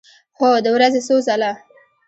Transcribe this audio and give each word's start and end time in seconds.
هو، 0.39 0.49
د 0.63 0.67
ورځې 0.75 1.01
څو 1.07 1.15
ځله 1.27 1.51